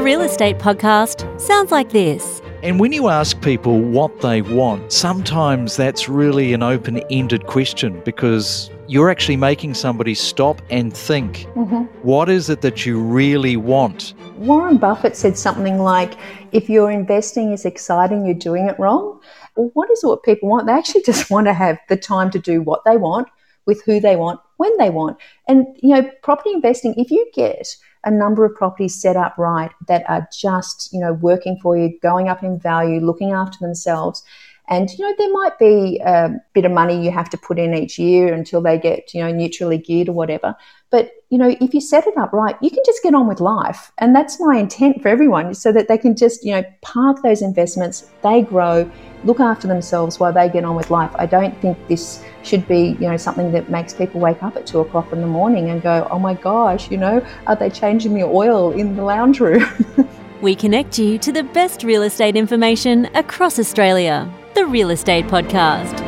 real 0.00 0.22
estate 0.22 0.58
podcast 0.58 1.40
sounds 1.40 1.70
like 1.70 1.90
this. 1.90 2.42
And 2.62 2.80
when 2.80 2.92
you 2.92 3.08
ask 3.08 3.40
people 3.40 3.80
what 3.80 4.20
they 4.20 4.42
want, 4.42 4.92
sometimes 4.92 5.76
that's 5.76 6.08
really 6.08 6.52
an 6.52 6.62
open 6.62 6.98
ended 7.10 7.46
question 7.46 8.00
because 8.04 8.70
you're 8.88 9.10
actually 9.10 9.36
making 9.36 9.74
somebody 9.74 10.14
stop 10.14 10.60
and 10.70 10.96
think 10.96 11.46
mm-hmm. 11.54 11.82
what 12.02 12.28
is 12.28 12.50
it 12.50 12.60
that 12.62 12.86
you 12.86 13.00
really 13.00 13.56
want? 13.56 14.14
Warren 14.36 14.78
Buffett 14.78 15.16
said 15.16 15.38
something 15.38 15.78
like, 15.78 16.14
if 16.52 16.68
your 16.68 16.90
investing 16.90 17.52
is 17.52 17.64
exciting, 17.64 18.24
you're 18.24 18.34
doing 18.34 18.66
it 18.66 18.78
wrong. 18.78 19.20
Well, 19.54 19.70
what 19.74 19.90
is 19.90 20.02
it 20.02 20.06
what 20.06 20.22
people 20.22 20.48
want? 20.48 20.66
They 20.66 20.72
actually 20.72 21.02
just 21.06 21.30
want 21.30 21.46
to 21.46 21.52
have 21.52 21.78
the 21.88 21.96
time 21.96 22.30
to 22.30 22.38
do 22.38 22.62
what 22.62 22.84
they 22.84 22.96
want 22.96 23.28
with 23.66 23.82
who 23.84 24.00
they 24.00 24.16
want 24.16 24.40
when 24.56 24.76
they 24.78 24.90
want. 24.90 25.18
And, 25.48 25.66
you 25.76 25.94
know, 25.94 26.10
property 26.22 26.52
investing, 26.52 26.94
if 26.96 27.10
you 27.10 27.28
get 27.34 27.76
a 28.04 28.10
number 28.10 28.44
of 28.44 28.54
properties 28.54 29.00
set 29.00 29.16
up 29.16 29.36
right 29.36 29.70
that 29.88 30.08
are 30.08 30.28
just, 30.32 30.90
you 30.92 31.00
know, 31.00 31.12
working 31.14 31.58
for 31.60 31.76
you, 31.76 31.98
going 32.00 32.28
up 32.28 32.42
in 32.42 32.58
value, 32.58 33.00
looking 33.00 33.32
after 33.32 33.58
themselves, 33.60 34.22
and 34.68 34.90
you 34.90 35.04
know 35.04 35.14
there 35.16 35.32
might 35.32 35.58
be 35.58 36.00
a 36.04 36.30
bit 36.52 36.64
of 36.64 36.72
money 36.72 37.04
you 37.04 37.10
have 37.10 37.30
to 37.30 37.38
put 37.38 37.58
in 37.58 37.74
each 37.74 37.98
year 37.98 38.32
until 38.32 38.60
they 38.60 38.78
get 38.78 39.14
you 39.14 39.22
know 39.22 39.30
neutrally 39.30 39.78
geared 39.78 40.08
or 40.08 40.12
whatever. 40.12 40.56
But 40.90 41.12
you 41.30 41.38
know 41.38 41.56
if 41.60 41.74
you 41.74 41.80
set 41.80 42.06
it 42.06 42.16
up 42.16 42.32
right, 42.32 42.56
you 42.60 42.70
can 42.70 42.82
just 42.84 43.02
get 43.02 43.14
on 43.14 43.28
with 43.28 43.40
life, 43.40 43.92
and 43.98 44.14
that's 44.14 44.40
my 44.40 44.56
intent 44.56 45.02
for 45.02 45.08
everyone, 45.08 45.54
so 45.54 45.72
that 45.72 45.88
they 45.88 45.98
can 45.98 46.16
just 46.16 46.44
you 46.44 46.52
know 46.52 46.64
park 46.82 47.22
those 47.22 47.42
investments, 47.42 48.10
they 48.22 48.42
grow, 48.42 48.90
look 49.24 49.40
after 49.40 49.66
themselves 49.66 50.20
while 50.20 50.32
they 50.32 50.48
get 50.48 50.64
on 50.64 50.76
with 50.76 50.90
life. 50.90 51.10
I 51.16 51.26
don't 51.26 51.56
think 51.60 51.76
this 51.88 52.24
should 52.42 52.66
be 52.68 52.96
you 53.00 53.08
know 53.08 53.16
something 53.16 53.52
that 53.52 53.70
makes 53.70 53.92
people 53.92 54.20
wake 54.20 54.42
up 54.42 54.56
at 54.56 54.66
two 54.66 54.80
o'clock 54.80 55.12
in 55.12 55.20
the 55.20 55.26
morning 55.26 55.70
and 55.70 55.82
go, 55.82 56.06
oh 56.10 56.18
my 56.18 56.34
gosh, 56.34 56.90
you 56.90 56.96
know, 56.96 57.24
are 57.46 57.56
they 57.56 57.70
changing 57.70 58.14
the 58.14 58.24
oil 58.24 58.72
in 58.72 58.96
the 58.96 59.02
lounge 59.02 59.40
room? 59.40 59.64
We 60.42 60.54
connect 60.54 60.98
you 60.98 61.16
to 61.18 61.32
the 61.32 61.44
best 61.44 61.82
real 61.82 62.02
estate 62.02 62.36
information 62.36 63.06
across 63.14 63.58
Australia. 63.58 64.30
The 64.54 64.66
Real 64.66 64.90
Estate 64.90 65.26
Podcast. 65.26 66.05